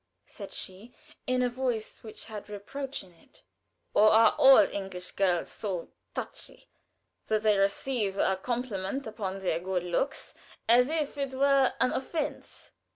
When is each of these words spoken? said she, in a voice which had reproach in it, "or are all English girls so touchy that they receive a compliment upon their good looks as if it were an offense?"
said 0.25 0.51
she, 0.51 0.95
in 1.27 1.43
a 1.43 1.47
voice 1.49 1.97
which 2.01 2.25
had 2.25 2.49
reproach 2.49 3.03
in 3.03 3.13
it, 3.13 3.43
"or 3.93 4.09
are 4.09 4.31
all 4.39 4.57
English 4.61 5.11
girls 5.11 5.51
so 5.51 5.89
touchy 6.15 6.67
that 7.27 7.43
they 7.43 7.55
receive 7.55 8.17
a 8.17 8.35
compliment 8.35 9.05
upon 9.05 9.37
their 9.37 9.59
good 9.59 9.83
looks 9.83 10.33
as 10.67 10.89
if 10.89 11.19
it 11.19 11.35
were 11.35 11.71
an 11.79 11.93
offense?" 11.93 12.71